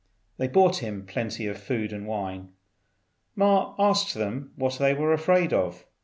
They 0.37 0.47
brought 0.47 0.77
him 0.77 1.05
plenty 1.05 1.45
of 1.45 1.59
food 1.61 1.93
and 1.93 2.07
wine. 2.07 2.53
Ma 3.35 3.75
asked 3.77 4.15
them 4.15 4.51
what 4.55 4.79
they 4.79 4.95
were 4.95 5.13
afraid 5.13 5.53
of. 5.53 5.85